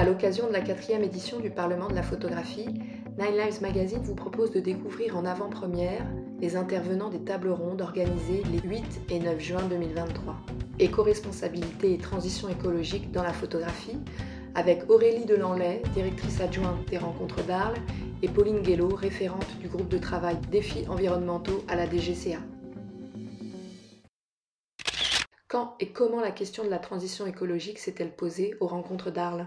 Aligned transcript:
À 0.00 0.04
l'occasion 0.06 0.46
de 0.46 0.54
la 0.54 0.62
quatrième 0.62 1.04
édition 1.04 1.40
du 1.40 1.50
Parlement 1.50 1.88
de 1.88 1.94
la 1.94 2.02
photographie, 2.02 2.68
Nine 3.18 3.36
Lives 3.36 3.60
Magazine 3.60 4.00
vous 4.02 4.14
propose 4.14 4.50
de 4.50 4.58
découvrir 4.58 5.14
en 5.14 5.26
avant-première 5.26 6.06
les 6.40 6.56
intervenants 6.56 7.10
des 7.10 7.22
tables 7.22 7.50
rondes 7.50 7.82
organisées 7.82 8.42
les 8.50 8.66
8 8.66 8.82
et 9.10 9.18
9 9.18 9.38
juin 9.38 9.62
2023. 9.68 10.36
Éco-responsabilité 10.78 11.92
et 11.92 11.98
transition 11.98 12.48
écologique 12.48 13.12
dans 13.12 13.22
la 13.22 13.34
photographie, 13.34 13.98
avec 14.54 14.88
Aurélie 14.88 15.26
Delanlay, 15.26 15.82
directrice 15.92 16.40
adjointe 16.40 16.88
des 16.88 16.96
rencontres 16.96 17.44
d'Arles, 17.44 17.76
et 18.22 18.28
Pauline 18.28 18.62
Guélo, 18.62 18.88
référente 18.88 19.58
du 19.60 19.68
groupe 19.68 19.90
de 19.90 19.98
travail 19.98 20.38
Défis 20.50 20.86
environnementaux 20.88 21.62
à 21.68 21.76
la 21.76 21.86
DGCA. 21.86 22.38
Quand 25.46 25.74
et 25.78 25.92
comment 25.92 26.22
la 26.22 26.30
question 26.30 26.64
de 26.64 26.70
la 26.70 26.78
transition 26.78 27.26
écologique 27.26 27.78
s'est-elle 27.78 28.16
posée 28.16 28.54
aux 28.60 28.66
rencontres 28.66 29.10
d'Arles? 29.10 29.46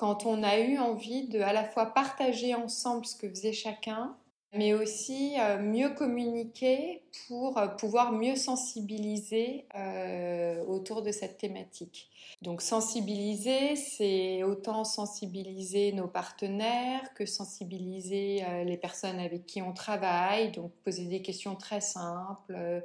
Quand 0.00 0.24
on 0.24 0.42
a 0.42 0.58
eu 0.58 0.78
envie 0.78 1.28
de 1.28 1.40
à 1.40 1.52
la 1.52 1.62
fois 1.62 1.84
partager 1.84 2.54
ensemble 2.54 3.04
ce 3.04 3.14
que 3.14 3.28
faisait 3.28 3.52
chacun, 3.52 4.16
mais 4.52 4.74
aussi 4.74 5.36
euh, 5.38 5.58
mieux 5.58 5.90
communiquer 5.90 7.02
pour 7.28 7.56
euh, 7.56 7.68
pouvoir 7.68 8.12
mieux 8.12 8.34
sensibiliser 8.34 9.66
euh, 9.76 10.64
autour 10.64 11.02
de 11.02 11.12
cette 11.12 11.38
thématique. 11.38 12.10
Donc 12.42 12.60
sensibiliser, 12.60 13.76
c'est 13.76 14.42
autant 14.42 14.82
sensibiliser 14.82 15.92
nos 15.92 16.08
partenaires 16.08 17.14
que 17.14 17.26
sensibiliser 17.26 18.42
les 18.64 18.76
personnes 18.76 19.18
avec 19.18 19.46
qui 19.46 19.62
on 19.62 19.72
travaille, 19.72 20.50
donc 20.50 20.72
poser 20.84 21.04
des 21.04 21.22
questions 21.22 21.54
très 21.54 21.80
simples. 21.80 22.82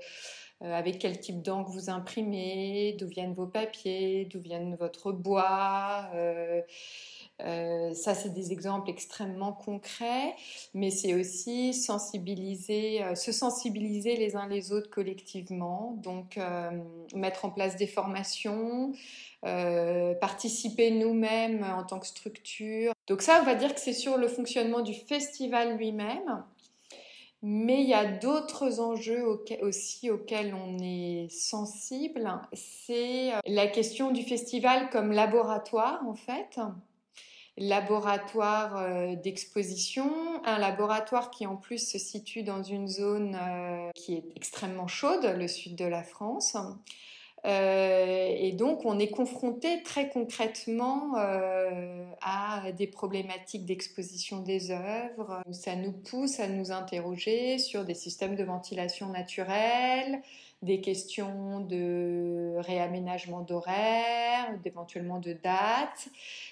avec 0.62 1.00
quel 1.00 1.20
type 1.20 1.42
d'encre 1.42 1.70
vous 1.70 1.90
imprimez, 1.90 2.98
d'où 3.00 3.08
viennent 3.08 3.34
vos 3.34 3.48
papiers, 3.48 4.26
d'où 4.26 4.40
viennent 4.40 4.76
votre 4.76 5.12
bois, 5.12 6.10
euh, 7.42 7.94
ça, 7.94 8.14
c'est 8.14 8.34
des 8.34 8.54
exemples 8.54 8.90
extrêmement 8.90 9.52
concrets, 9.52 10.36
mais 10.74 10.90
c'est 10.90 11.14
aussi 11.14 11.74
sensibiliser, 11.74 13.04
euh, 13.04 13.16
se 13.16 13.32
sensibiliser 13.34 14.16
les 14.16 14.38
uns 14.38 14.48
les 14.48 14.72
autres 14.72 14.90
collectivement. 14.90 15.98
Donc, 16.02 16.38
euh, 16.38 16.72
mettre 17.14 17.46
en 17.46 17.50
place 17.50 17.76
des 17.76 17.88
formations, 17.88 18.94
participer 20.22 20.90
nous-mêmes 20.90 21.64
en 21.64 21.84
tant 21.84 22.00
que 22.00 22.08
structure. 22.08 22.94
Donc 23.06 23.22
ça, 23.22 23.40
on 23.42 23.46
va 23.46 23.54
dire 23.54 23.76
que 23.76 23.80
c'est 23.80 23.94
sur 23.94 24.18
le 24.18 24.28
fonctionnement 24.28 24.82
du 24.82 24.96
festival 24.96 25.78
lui-même. 25.78 26.44
Mais 27.44 27.84
il 27.84 27.88
y 27.88 27.94
a 27.94 28.06
d'autres 28.06 28.80
enjeux 28.80 29.24
aussi 29.62 30.10
auxquels 30.10 30.56
on 30.56 30.80
est 30.80 31.30
sensible. 31.30 32.28
C'est 32.54 33.34
la 33.46 33.68
question 33.68 34.10
du 34.10 34.24
festival 34.24 34.90
comme 34.90 35.12
laboratoire, 35.12 36.02
en 36.08 36.16
fait 36.16 36.60
laboratoire 37.58 38.78
euh, 38.78 39.16
d'exposition, 39.16 40.12
un 40.46 40.60
laboratoire 40.60 41.32
qui 41.32 41.48
en 41.48 41.56
plus 41.56 41.90
se 41.90 41.98
situe 41.98 42.44
dans 42.44 42.64
une 42.64 42.88
zone 42.88 43.38
euh, 43.42 43.90
qui 43.96 44.16
est 44.16 44.26
extrêmement 44.36 44.88
chaude, 44.88 45.26
le 45.38 45.48
sud 45.48 45.76
de 45.76 45.86
la 45.86 46.04
France. 46.04 46.58
Euh, 47.46 48.28
et 48.38 48.52
donc, 48.54 48.86
on 48.86 48.98
est 48.98 49.10
confronté 49.10 49.84
très 49.84 50.10
concrètement 50.10 51.14
à 52.22 52.72
des 52.72 52.88
problématiques 52.88 53.66
d'exposition 53.66 54.42
des 54.42 54.72
œuvres. 54.72 55.42
Ça 55.52 55.76
nous 55.76 55.92
pousse 55.92 56.40
à 56.40 56.48
nous 56.48 56.72
interroger 56.72 57.60
sur 57.60 57.86
des 57.86 57.94
systèmes 57.94 58.36
de 58.36 58.44
ventilation 58.44 59.10
naturelle, 59.10 60.24
des 60.62 60.82
questions 60.82 61.60
de 61.62 62.56
réaménagement 62.58 63.42
d'horaire, 63.42 64.58
éventuellement 64.66 65.20
de 65.20 65.34
date, 65.34 66.10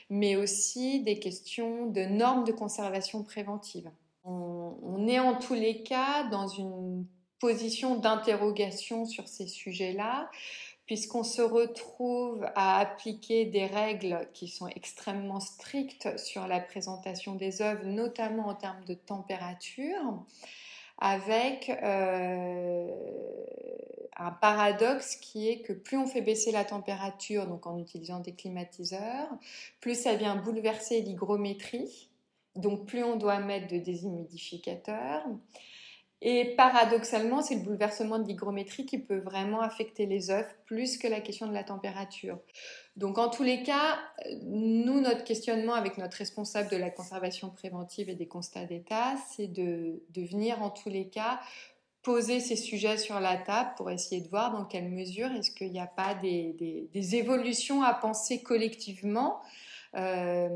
mais 0.10 0.36
aussi 0.36 1.02
des 1.02 1.20
questions 1.20 1.88
de 1.88 2.02
normes 2.02 2.44
de 2.44 2.52
conservation 2.52 3.24
préventive. 3.24 3.90
On, 4.26 5.08
est 5.08 5.20
en 5.20 5.36
tous 5.36 5.54
les 5.54 5.84
cas 5.84 6.24
dans 6.30 6.48
une 6.48 7.06
position 7.40 7.96
d'interrogation 7.96 9.06
sur 9.06 9.28
ces 9.28 9.48
sujets-là, 9.48 10.30
puisqu'on 10.86 11.24
se 11.24 11.42
retrouve 11.42 12.46
à 12.56 12.80
appliquer 12.80 13.46
des 13.46 13.66
règles 13.66 14.30
qui 14.34 14.48
sont 14.48 14.68
extrêmement 14.68 15.40
strictes 15.40 16.18
sur 16.18 16.48
la 16.48 16.60
présentation 16.62 17.36
des 17.36 17.62
œuvres, 17.62 17.86
notamment 17.86 18.48
en 18.48 18.56
termes 18.56 18.84
de 18.86 18.94
température, 18.94 20.24
avec 20.98 21.70
euh, 21.70 22.88
un 24.18 24.32
paradoxe 24.32 25.16
qui 25.16 25.50
est 25.50 25.62
que 25.62 25.74
plus 25.74 25.98
on 25.98 26.06
fait 26.06 26.22
baisser 26.22 26.52
la 26.52 26.64
température, 26.66 27.48
donc 27.48 27.68
en 27.68 27.78
utilisant 27.78 28.20
des 28.20 28.34
climatiseurs, 28.34 29.28
plus 29.80 29.96
ça 29.96 30.16
vient 30.16 30.36
bouleverser 30.36 31.02
l'hygrométrie, 31.02 32.10
donc 32.56 32.86
plus 32.86 33.04
on 33.04 33.16
doit 33.16 33.40
mettre 33.40 33.68
de 33.68 33.78
déshumidificateurs. 33.78 35.24
Et 36.26 36.56
paradoxalement, 36.56 37.42
c'est 37.42 37.56
le 37.56 37.62
bouleversement 37.62 38.18
de 38.18 38.26
l'hygrométrie 38.26 38.86
qui 38.86 38.98
peut 38.98 39.20
vraiment 39.20 39.60
affecter 39.60 40.06
les 40.06 40.32
œufs 40.32 40.48
plus 40.66 40.98
que 40.98 41.06
la 41.06 41.20
question 41.20 41.48
de 41.48 41.54
la 41.54 41.66
température. 41.66 42.40
Donc 42.96 43.18
en 43.18 43.30
tous 43.30 43.44
les 43.44 43.62
cas, 43.62 44.00
nous, 44.44 45.02
notre 45.02 45.26
questionnement 45.26 45.74
avec 45.74 45.98
notre 45.98 46.16
responsable 46.16 46.70
de 46.70 46.78
la 46.78 46.90
conservation 46.90 47.50
préventive 47.50 48.10
et 48.10 48.16
des 48.16 48.28
constats 48.28 48.64
d'état, 48.64 49.16
c'est 49.36 49.48
de, 49.48 50.02
de 50.12 50.22
venir 50.22 50.62
en 50.62 50.70
tous 50.70 50.90
les 50.90 51.10
cas 51.10 51.42
poser 52.04 52.42
ces 52.42 52.58
sujets 52.58 52.98
sur 52.98 53.20
la 53.20 53.38
table 53.38 53.72
pour 53.78 53.90
essayer 53.90 54.22
de 54.22 54.28
voir 54.28 54.52
dans 54.52 54.66
quelle 54.66 54.90
mesure 54.90 55.32
est-ce 55.32 55.52
qu'il 55.52 55.72
n'y 55.72 55.80
a 55.80 55.88
pas 55.88 56.14
des, 56.14 57.16
évolutions 57.16 57.82
à 57.82 57.94
penser 57.94 58.44
collectivement 58.44 59.42
euh, 59.96 60.50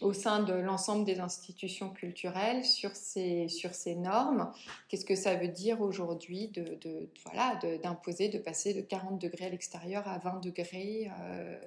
au 0.00 0.12
sein 0.12 0.42
de 0.42 0.52
l'ensemble 0.52 1.04
des 1.04 1.18
institutions 1.18 1.90
culturelles 1.90 2.64
sur 2.64 2.94
ces, 2.94 3.48
sur 3.48 3.74
ces 3.74 3.96
normes. 3.96 4.52
Qu'est-ce 4.88 5.04
que 5.04 5.16
ça 5.16 5.34
veut 5.34 5.48
dire 5.48 5.80
aujourd'hui 5.80 6.48
de, 6.48 7.08
voilà, 7.24 7.58
d'imposer 7.82 8.28
de, 8.28 8.38
passer 8.38 8.72
de 8.74 8.80
40 8.80 9.20
degrés 9.20 9.46
à 9.46 9.48
l'extérieur 9.48 10.06
à 10.06 10.18
20 10.18 10.40
degrés 10.44 11.10
euh, 11.20 11.60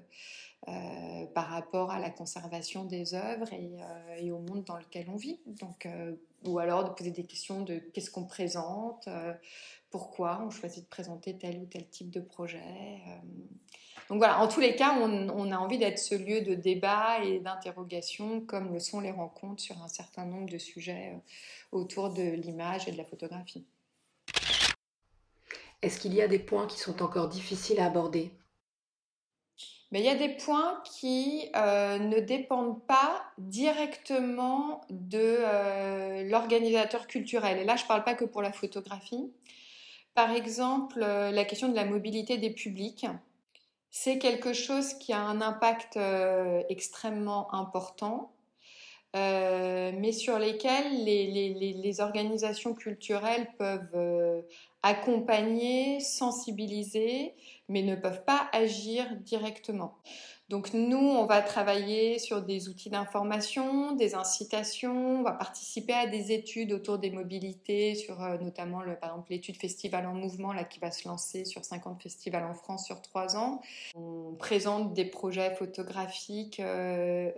euh, 0.70 1.26
par 1.34 1.48
rapport 1.48 1.92
à 1.92 2.00
la 2.00 2.10
conservation 2.10 2.86
des 2.86 3.14
œuvres 3.14 3.50
euh, 3.52 4.16
et, 4.18 4.32
au 4.32 4.40
monde 4.40 4.64
dans 4.64 4.78
lequel 4.78 5.10
on 5.10 5.18
vit? 5.18 5.40
Donc, 5.46 5.88
ou 6.46 6.60
alors 6.60 6.86
de 6.86 6.90
poser 6.90 7.12
des 7.12 7.26
questions 7.26 7.64
de 7.64 7.80
qu'est-ce 7.80 8.12
qu'on 8.12 8.26
présente, 8.26 9.10
pourquoi 9.90 10.42
on 10.46 10.50
choisit 10.50 10.84
de 10.84 10.90
présenter 10.90 11.38
tel 11.38 11.60
ou 11.60 11.66
tel 11.66 11.88
type 11.90 12.10
de 12.10 12.22
projet. 12.22 13.02
Donc 14.10 14.18
voilà, 14.18 14.40
en 14.40 14.48
tous 14.48 14.60
les 14.60 14.76
cas, 14.76 14.96
on, 15.00 15.30
on 15.30 15.52
a 15.52 15.58
envie 15.58 15.78
d'être 15.78 16.00
ce 16.00 16.16
lieu 16.16 16.42
de 16.42 16.56
débat 16.56 17.24
et 17.24 17.40
d'interrogation 17.40 18.42
comme 18.42 18.74
le 18.74 18.80
sont 18.80 19.00
les 19.00 19.12
rencontres 19.12 19.62
sur 19.62 19.82
un 19.82 19.88
certain 19.88 20.26
nombre 20.26 20.50
de 20.50 20.58
sujets 20.58 21.14
autour 21.72 22.12
de 22.12 22.24
l'image 22.24 22.88
et 22.88 22.92
de 22.92 22.98
la 22.98 23.06
photographie. 23.06 23.66
Est-ce 25.82 26.00
qu'il 26.00 26.14
y 26.14 26.22
a 26.22 26.28
des 26.28 26.40
points 26.40 26.68
qui 26.68 26.80
sont 26.80 27.02
encore 27.04 27.28
difficiles 27.28 27.80
à 27.80 27.88
aborder? 27.88 28.32
Mais 29.92 30.00
il 30.00 30.06
y 30.06 30.10
a 30.10 30.16
des 30.16 30.30
points 30.30 30.82
qui 30.86 31.52
euh, 31.56 32.00
ne 32.00 32.20
dépendent 32.20 32.84
pas 32.88 33.24
directement 33.38 34.82
de 34.90 35.20
euh, 35.20 36.24
l'organisateur 36.24 37.06
culturel. 37.06 37.60
Et 37.60 37.64
là, 37.64 37.76
je 37.76 37.84
ne 37.84 37.88
parle 37.88 38.04
pas 38.04 38.16
que 38.16 38.26
pour 38.26 38.42
la 38.42 38.52
photographie. 38.52 39.32
Par 40.16 40.32
exemple, 40.32 41.04
euh, 41.04 41.30
la 41.30 41.46
question 41.46 41.68
de 41.68 41.76
la 41.76 41.86
mobilité 41.86 42.40
des 42.40 42.50
publics. 42.50 43.06
C'est 43.96 44.18
quelque 44.18 44.54
chose 44.54 44.96
qui 44.96 45.14
a 45.14 45.22
un 45.22 45.40
impact 45.40 46.00
extrêmement 46.68 47.54
important, 47.54 48.33
mais 49.14 50.12
sur 50.12 50.40
lesquels 50.40 51.04
les, 51.04 52.02
organisations 52.02 52.74
culturelles 52.74 53.48
peuvent 53.58 54.44
accompagner, 54.84 56.00
sensibiliser, 56.02 57.34
mais 57.70 57.82
ne 57.82 57.96
peuvent 57.96 58.24
pas 58.26 58.50
agir 58.52 59.06
directement. 59.22 59.96
Donc 60.50 60.74
nous, 60.74 60.98
on 60.98 61.26
va 61.26 61.42
travailler 61.42 62.20
sur 62.20 62.42
des 62.42 62.68
outils 62.68 62.90
d'information, 62.90 63.94
des 63.94 64.14
incitations, 64.14 65.20
on 65.20 65.24
va 65.24 65.32
participer 65.32 65.94
à 65.94 66.06
des 66.06 66.34
études 66.34 66.74
autour 66.74 67.00
des 67.00 67.10
mobilités, 67.10 67.96
sur 67.96 68.22
euh, 68.22 68.38
notamment 68.38 68.82
par 69.02 69.12
exemple 69.12 69.32
l'étude 69.32 69.56
Festival 69.58 70.06
en 70.06 70.14
mouvement 70.14 70.52
là, 70.52 70.66
qui 70.66 70.80
va 70.80 70.92
se 70.92 71.08
lancer 71.08 71.46
sur 71.46 71.64
50 71.64 72.04
festivals 72.04 72.44
en 72.44 72.54
France 72.54 72.86
sur 72.86 73.02
3 73.02 73.38
ans. 73.38 73.62
On 73.96 74.36
présente 74.38 74.94
des 74.94 75.06
projets 75.06 75.56
photographiques. 75.56 76.60
Euh, 76.60 77.32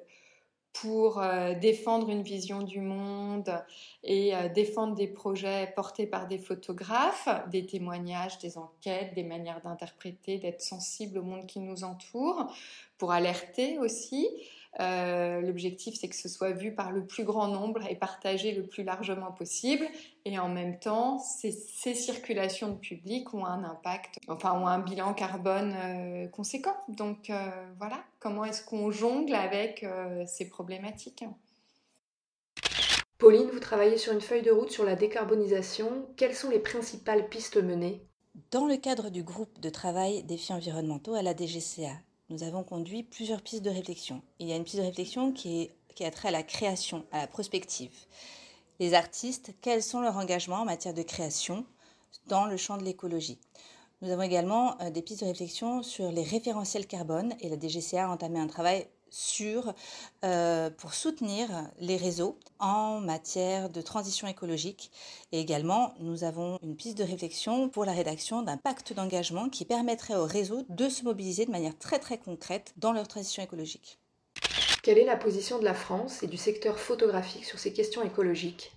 pour 0.81 1.21
euh, 1.21 1.53
défendre 1.53 2.09
une 2.09 2.21
vision 2.21 2.61
du 2.61 2.81
monde 2.81 3.63
et 4.03 4.35
euh, 4.35 4.49
défendre 4.49 4.93
des 4.93 5.07
projets 5.07 5.71
portés 5.73 6.05
par 6.05 6.27
des 6.27 6.37
photographes, 6.37 7.29
des 7.49 7.65
témoignages, 7.65 8.39
des 8.39 8.57
enquêtes, 8.57 9.13
des 9.13 9.23
manières 9.23 9.61
d'interpréter, 9.61 10.37
d'être 10.37 10.61
sensible 10.61 11.19
au 11.19 11.23
monde 11.23 11.45
qui 11.45 11.59
nous 11.59 11.85
entoure, 11.85 12.51
pour 12.97 13.11
alerter 13.11 13.79
aussi. 13.79 14.27
Euh, 14.79 15.41
l'objectif, 15.41 15.95
c'est 15.99 16.09
que 16.09 16.15
ce 16.15 16.27
soit 16.27 16.51
vu 16.51 16.73
par 16.73 16.91
le 16.91 17.05
plus 17.05 17.23
grand 17.23 17.47
nombre 17.47 17.81
et 17.89 17.95
partagé 17.95 18.53
le 18.53 18.63
plus 18.63 18.83
largement 18.83 19.31
possible. 19.31 19.85
Et 20.25 20.37
en 20.37 20.49
même 20.49 20.79
temps, 20.79 21.19
ces, 21.19 21.51
circulations 21.51 22.69
de 22.69 22.77
public 22.77 23.33
ont 23.33 23.45
un 23.45 23.63
impact, 23.63 24.19
enfin 24.27 24.53
ont 24.59 24.67
un 24.67 24.79
bilan 24.79 25.13
carbone 25.13 25.75
euh, 25.75 26.27
conséquent. 26.27 26.75
Donc 26.89 27.29
euh, 27.29 27.49
voilà, 27.77 28.03
comment 28.19 28.43
est-ce 28.43 28.63
qu'on 28.63 28.91
jongle 28.91 29.33
avec 29.33 29.85
ces 30.27 30.49
problématiques? 30.49 31.23
Pauline, 33.17 33.49
vous 33.49 33.59
travaillez 33.59 33.97
sur 33.97 34.11
une 34.11 34.21
feuille 34.21 34.41
de 34.41 34.51
route 34.51 34.71
sur 34.71 34.83
la 34.83 34.95
décarbonisation. 34.95 36.05
Quelles 36.17 36.35
sont 36.35 36.49
les 36.49 36.59
principales 36.59 37.29
pistes 37.29 37.57
menées? 37.57 38.05
Dans 38.51 38.67
le 38.67 38.75
cadre 38.75 39.09
du 39.09 39.23
groupe 39.23 39.61
de 39.61 39.69
travail 39.69 40.23
défis 40.23 40.51
environnementaux 40.51 41.13
à 41.13 41.21
la 41.21 41.33
DGCA, 41.33 41.93
nous 42.29 42.43
avons 42.43 42.63
conduit 42.63 43.03
plusieurs 43.03 43.41
pistes 43.41 43.63
de 43.63 43.69
réflexion. 43.69 44.21
Il 44.39 44.47
y 44.47 44.53
a 44.53 44.55
une 44.55 44.63
piste 44.63 44.77
de 44.77 44.81
réflexion 44.81 45.31
qui, 45.31 45.61
est, 45.61 45.75
qui 45.93 46.05
a 46.05 46.11
trait 46.11 46.29
à 46.29 46.31
la 46.31 46.43
création, 46.43 47.05
à 47.11 47.19
la 47.19 47.27
prospective. 47.27 47.93
Les 48.79 48.93
artistes, 48.93 49.53
quels 49.61 49.83
sont 49.83 50.01
leurs 50.01 50.17
engagements 50.17 50.61
en 50.61 50.65
matière 50.65 50.93
de 50.93 51.03
création 51.03 51.65
dans 52.27 52.45
le 52.45 52.57
champ 52.57 52.77
de 52.77 52.83
l'écologie? 52.83 53.39
Nous 54.01 54.11
avons 54.11 54.23
également 54.23 54.79
euh, 54.81 54.89
des 54.89 55.01
pistes 55.01 55.21
de 55.21 55.27
réflexion 55.27 55.81
sur 55.81 56.11
les 56.11 56.23
référentiels 56.23 56.87
carbone 56.87 57.33
et 57.39 57.49
la 57.49 57.57
DGCA 57.57 58.05
a 58.05 58.09
entamé 58.09 58.39
un 58.39 58.47
travail 58.47 58.87
sur, 59.09 59.73
euh, 60.23 60.69
pour 60.69 60.93
soutenir 60.93 61.47
les 61.79 61.97
réseaux 61.97 62.37
en 62.59 62.99
matière 62.99 63.69
de 63.69 63.81
transition 63.81 64.27
écologique. 64.27 64.91
Et 65.31 65.39
également, 65.39 65.93
nous 65.99 66.23
avons 66.23 66.59
une 66.63 66.75
piste 66.75 66.97
de 66.97 67.03
réflexion 67.03 67.69
pour 67.69 67.85
la 67.85 67.93
rédaction 67.93 68.41
d'un 68.41 68.57
pacte 68.57 68.93
d'engagement 68.93 69.49
qui 69.49 69.65
permettrait 69.65 70.15
aux 70.15 70.25
réseaux 70.25 70.65
de 70.69 70.89
se 70.89 71.03
mobiliser 71.03 71.45
de 71.45 71.51
manière 71.51 71.77
très 71.77 71.99
très 71.99 72.17
concrète 72.17 72.73
dans 72.77 72.91
leur 72.91 73.07
transition 73.07 73.43
écologique. 73.43 73.99
Quelle 74.83 74.97
est 74.97 75.05
la 75.05 75.17
position 75.17 75.59
de 75.59 75.65
la 75.65 75.73
France 75.73 76.21
et 76.21 76.27
du 76.27 76.37
secteur 76.37 76.77
photographique 76.77 77.45
sur 77.45 77.57
ces 77.57 77.73
questions 77.73 78.03
écologiques? 78.03 78.71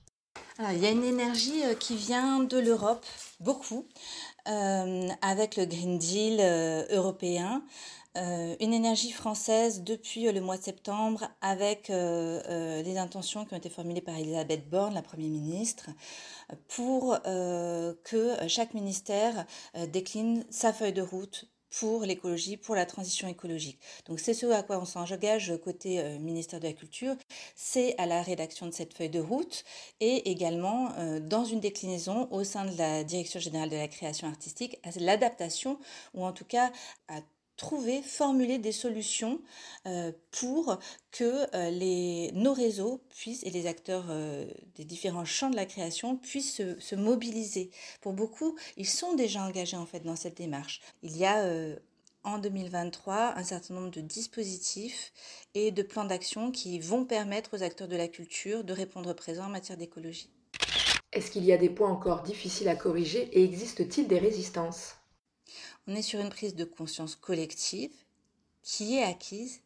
Il 0.73 0.79
y 0.79 0.87
a 0.87 0.91
une 0.91 1.05
énergie 1.05 1.63
euh, 1.65 1.75
qui 1.75 1.95
vient 1.95 2.41
de 2.41 2.59
l'Europe, 2.59 3.05
beaucoup, 3.39 3.87
euh, 4.49 5.09
avec 5.23 5.57
le 5.57 5.67
Green 5.67 5.99
Deal 5.99 6.41
européen, 6.91 7.63
euh, 8.19 8.57
une 8.61 8.75
énergie 8.75 9.13
française 9.13 9.83
depuis 9.83 10.27
euh, 10.27 10.33
le 10.33 10.41
mois 10.41 10.57
de 10.57 10.63
septembre 10.63 11.29
avec 11.41 11.89
euh, 11.89 12.83
les 12.83 12.99
intentions 12.99 13.45
qui 13.45 13.55
ont 13.55 13.57
été 13.57 13.71
formulées 13.71 14.01
par 14.01 14.17
Elisabeth 14.17 14.69
Borne, 14.69 14.95
la 14.95 15.03
Première 15.03 15.31
ministre, 15.31 15.91
pour 16.69 17.19
que 17.23 18.37
chaque 18.49 18.75
ministère 18.75 19.45
décline 19.93 20.45
sa 20.51 20.73
feuille 20.73 20.93
de 20.93 21.03
route 21.03 21.49
pour 21.71 22.03
l'écologie, 22.03 22.57
pour 22.57 22.75
la 22.75 22.87
transition 22.87 23.29
écologique. 23.29 23.79
Donc 24.07 24.21
c'est 24.21 24.33
ce 24.33 24.47
à 24.47 24.63
quoi 24.63 24.79
on 24.79 24.85
s'engage 24.85 25.53
côté 25.63 26.03
ministère 26.19 26.61
de 26.61 26.67
la 26.67 26.73
Culture, 26.73 27.15
c'est 27.55 27.99
à 27.99 28.07
la 28.07 28.23
rédaction 28.23 28.67
de 28.67 28.71
cette 28.71 28.95
feuille 28.95 29.11
de 29.11 29.21
route 29.21 29.65
et 30.01 30.31
également 30.31 30.91
dans 31.21 31.45
une 31.45 31.61
déclinaison 31.61 32.29
au 32.31 32.45
sein 32.45 32.65
de 32.65 32.77
la 32.79 33.05
Direction 33.05 33.41
générale 33.41 33.69
de 33.69 33.77
la 33.77 33.89
création 33.89 34.29
artistique, 34.29 34.79
à 34.85 34.91
l'adaptation 34.99 35.79
ou 36.15 36.25
en 36.25 36.33
tout 36.33 36.47
cas 36.47 36.73
à 37.09 37.21
trouver, 37.59 38.01
formuler 38.03 38.57
des 38.57 38.73
solutions 38.73 39.43
euh, 39.87 40.13
pour 40.31 40.79
que 41.11 41.55
euh, 41.55 41.71
les, 41.71 42.31
nos 42.33 42.55
réseaux 42.55 43.03
puissent, 43.11 43.43
et 43.43 43.51
les 43.51 43.67
acteurs 43.67 44.07
euh, 44.09 44.47
des 44.77 44.85
différents 44.85 45.27
champs 45.27 45.51
de 45.51 45.57
la 45.57 45.67
création 45.67 46.17
puissent 46.17 46.55
se, 46.55 46.81
se, 46.81 46.95
mobiliser. 46.95 47.71
Pour 48.01 48.15
beaucoup, 48.15 48.57
ils 48.79 48.89
sont 48.89 49.15
déjà 49.15 49.43
engagés 49.43 49.77
en 49.77 49.85
fait 49.85 50.01
dans 50.01 50.17
cette 50.17 50.39
démarche. 50.39 50.81
Il 51.03 51.17
y 51.17 51.27
a 51.27 51.45
en 52.25 52.39
2023 52.39 53.35
un 53.37 53.43
certain 53.43 53.75
nombre 53.75 53.91
de 53.91 54.01
dispositifs 54.01 55.13
et 55.55 55.71
de 55.71 55.83
plans 55.83 56.05
d'action 56.05 56.51
qui 56.51 56.79
vont 56.79 57.05
permettre 57.05 57.57
aux 57.57 57.63
acteurs 57.63 57.89
de 57.89 57.97
la 57.97 58.09
culture 58.09 58.65
de 58.65 58.73
répondre 58.73 59.13
présent 59.13 59.47
en 59.47 59.51
matière 59.51 59.79
d'écologie. 59.79 60.31
Est-ce 61.13 61.31
qu'il 61.31 61.45
y 61.45 61.53
a 61.53 61.57
des 61.57 61.71
points 61.71 61.91
encore 61.91 62.23
difficiles 62.23 62.69
à 62.69 62.77
corriger 62.77 63.29
et 63.33 63.43
existe-t-il 63.43 64.07
des 64.07 64.19
résistances? 64.19 64.98
On 65.89 65.95
est 65.95 66.03
sur 66.03 66.21
une 66.21 66.29
prise 66.29 66.55
de 66.55 66.65
conscience 66.65 67.17
collective 67.17 67.93
qui 68.63 68.99
est 68.99 69.03
acquise. 69.03 69.63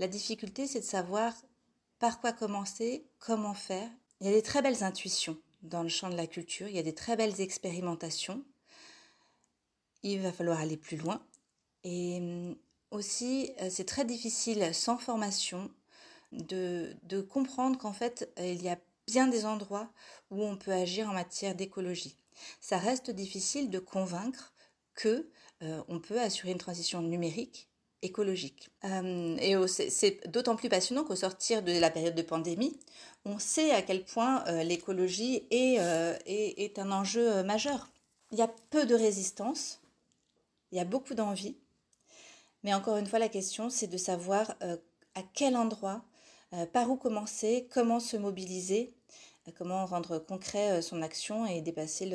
La 0.00 0.08
difficulté, 0.08 0.66
c'est 0.66 0.80
de 0.80 0.84
savoir 0.84 1.32
par 2.00 2.20
quoi 2.20 2.32
commencer, 2.32 3.06
comment 3.20 3.54
faire. 3.54 3.88
Il 4.20 4.26
y 4.26 4.30
a 4.30 4.32
des 4.32 4.42
très 4.42 4.62
belles 4.62 4.82
intuitions 4.82 5.38
dans 5.62 5.84
le 5.84 5.88
champ 5.88 6.10
de 6.10 6.16
la 6.16 6.26
culture, 6.26 6.68
il 6.68 6.74
y 6.74 6.80
a 6.80 6.82
des 6.82 6.94
très 6.94 7.16
belles 7.16 7.40
expérimentations. 7.40 8.44
Il 10.02 10.20
va 10.20 10.32
falloir 10.32 10.58
aller 10.58 10.76
plus 10.76 10.96
loin. 10.96 11.24
Et 11.84 12.18
hum, 12.18 12.56
aussi, 12.90 13.52
euh, 13.62 13.70
c'est 13.70 13.86
très 13.86 14.04
difficile, 14.04 14.74
sans 14.74 14.98
formation, 14.98 15.70
de, 16.32 16.96
de 17.04 17.20
comprendre 17.20 17.78
qu'en 17.78 17.92
fait, 17.92 18.28
il 18.38 18.60
y 18.60 18.68
a 18.68 18.78
bien 19.06 19.28
des 19.28 19.46
endroits 19.46 19.88
où 20.30 20.42
on 20.42 20.56
peut 20.56 20.72
agir 20.72 21.08
en 21.08 21.12
matière 21.12 21.54
d'écologie. 21.54 22.16
Ça 22.60 22.76
reste 22.76 23.10
difficile 23.10 23.70
de 23.70 23.78
convaincre 23.78 24.53
que 24.94 25.28
euh, 25.62 25.82
on 25.88 25.98
peut 25.98 26.20
assurer 26.20 26.52
une 26.52 26.58
transition 26.58 27.02
numérique 27.02 27.68
écologique. 28.02 28.70
Euh, 28.84 29.36
et 29.38 29.54
c'est 29.68 30.28
d'autant 30.28 30.56
plus 30.56 30.68
passionnant 30.68 31.04
qu'au 31.04 31.16
sortir 31.16 31.62
de 31.62 31.72
la 31.78 31.90
période 31.90 32.14
de 32.14 32.22
pandémie, 32.22 32.78
on 33.24 33.38
sait 33.38 33.70
à 33.70 33.80
quel 33.80 34.04
point 34.04 34.44
euh, 34.46 34.62
l'écologie 34.62 35.46
est, 35.50 35.76
est, 36.26 36.78
un 36.78 36.92
enjeu 36.92 37.42
majeur. 37.42 37.90
Il 38.30 38.38
y 38.38 38.42
a 38.42 38.48
peu 38.70 38.84
de 38.84 38.94
résistance, 38.94 39.80
il 40.70 40.78
y 40.78 40.80
a 40.80 40.84
beaucoup 40.84 41.14
d'envie, 41.14 41.56
mais 42.62 42.74
encore 42.74 42.96
une 42.96 43.06
fois, 43.06 43.18
la 43.18 43.28
question, 43.28 43.70
c'est 43.70 43.86
de 43.86 43.96
savoir 43.96 44.54
à 45.14 45.22
quel 45.34 45.56
endroit, 45.56 46.02
par 46.72 46.90
où 46.90 46.96
commencer, 46.96 47.68
comment 47.70 48.00
se 48.00 48.16
mobiliser, 48.16 48.94
comment 49.56 49.84
rendre 49.86 50.18
concret 50.18 50.80
son 50.80 51.02
action 51.02 51.46
et 51.46 51.60
dépasser 51.60 52.10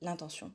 l'intention. 0.00 0.52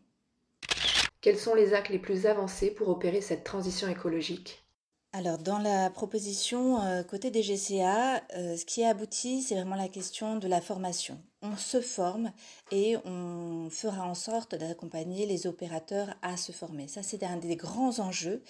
Quels 1.21 1.37
sont 1.37 1.53
les 1.53 1.73
actes 1.75 1.89
les 1.89 1.99
plus 1.99 2.25
avancés 2.25 2.73
pour 2.73 2.89
opérer 2.89 3.21
cette 3.21 3.43
transition 3.43 3.87
écologique? 3.87 4.66
Alors, 5.13 5.37
dans 5.37 5.57
la 5.57 5.89
proposition 5.89 6.81
euh, 6.81 7.01
côté 7.01 7.31
des 7.31 7.41
GCA, 7.41 8.21
euh, 8.35 8.57
ce 8.57 8.65
qui 8.65 8.81
est 8.81 8.85
abouti, 8.85 9.41
c'est 9.41 9.55
vraiment 9.55 9.77
la 9.77 9.87
question 9.87 10.35
de 10.35 10.47
la 10.47 10.59
formation. 10.59 11.17
On 11.41 11.55
se 11.55 11.79
forme 11.79 12.31
et 12.71 12.97
on 13.05 13.69
fera 13.71 14.03
en 14.03 14.15
sorte 14.15 14.53
d'accompagner 14.55 15.25
les 15.25 15.47
opérateurs 15.47 16.13
à 16.21 16.35
se 16.35 16.51
former. 16.51 16.87
Ça, 16.87 17.03
c'est 17.03 17.23
un 17.23 17.37
des 17.37 17.55
grands 17.55 17.99
enjeux, 17.99 18.43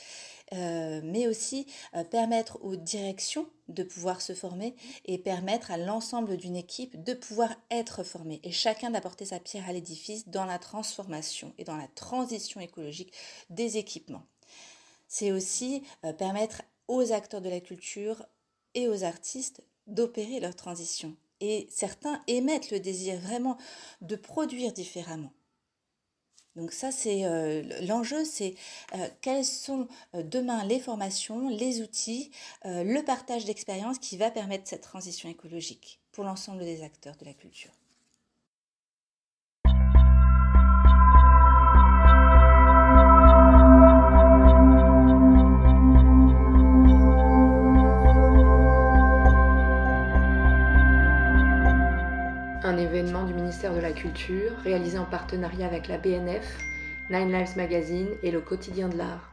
euh, 0.54 1.02
mais 1.04 1.28
aussi 1.28 1.68
permettre 2.10 2.58
aux 2.64 2.76
directions 2.76 3.46
de 3.68 3.84
pouvoir 3.84 4.22
se 4.22 4.34
former 4.34 4.76
et 5.06 5.18
permettre 5.18 5.70
à 5.70 5.78
l'ensemble 5.78 6.38
d'une 6.38 6.56
équipe 6.56 7.02
de 7.04 7.14
pouvoir 7.14 7.50
être 7.70 8.04
formé 8.04 8.40
et 8.44 8.52
chacun 8.52 8.90
d'apporter 8.90 9.26
sa 9.26 9.40
pierre 9.40 9.70
à 9.70 9.74
l'édifice 9.74 10.28
dans 10.28 10.46
la 10.46 10.58
transformation 10.58 11.54
et 11.58 11.66
dans 11.66 11.78
la 11.78 11.88
transition 11.90 12.62
écologique 12.62 13.14
des 13.50 13.78
équipements 13.78 14.24
c'est 15.18 15.32
aussi 15.32 15.82
euh, 16.06 16.14
permettre 16.14 16.62
aux 16.88 17.12
acteurs 17.12 17.42
de 17.42 17.50
la 17.50 17.60
culture 17.60 18.24
et 18.76 18.88
aux 18.88 19.04
artistes 19.04 19.64
d'opérer 19.88 20.40
leur 20.40 20.56
transition. 20.56 21.16
Et 21.40 21.68
certains 21.72 22.22
émettent 22.28 22.70
le 22.70 22.80
désir 22.80 23.20
vraiment 23.20 23.58
de 24.02 24.16
produire 24.16 24.74
différemment. 24.74 25.32
Donc 26.56 26.72
ça, 26.72 26.92
c'est 26.92 27.26
euh, 27.26 27.64
l'enjeu, 27.88 28.26
c'est 28.26 28.54
euh, 28.94 29.08
quelles 29.22 29.46
sont 29.46 29.88
demain 30.14 30.64
les 30.66 30.80
formations, 30.80 31.50
les 31.50 31.82
outils, 31.82 32.32
le 32.64 33.02
partage 33.02 33.46
d'expériences 33.46 34.00
qui 34.00 34.18
va 34.18 34.30
permettre 34.30 34.68
cette 34.68 34.82
transition 34.82 35.30
écologique 35.30 36.00
pour 36.12 36.26
l'ensemble 36.26 36.64
des 36.64 36.84
acteurs 36.84 37.16
de 37.18 37.26
la 37.26 37.34
culture. 37.34 37.72
De 53.74 53.80
la 53.80 53.92
Culture, 53.92 54.52
réalisé 54.64 54.98
en 54.98 55.06
partenariat 55.06 55.68
avec 55.68 55.88
la 55.88 55.98
BNF, 55.98 56.58
Nine 57.10 57.32
Lives 57.32 57.56
Magazine 57.56 58.10
et 58.24 58.32
le 58.32 58.42
quotidien 58.42 58.90
de 58.90 58.98
l'art. 58.98 59.32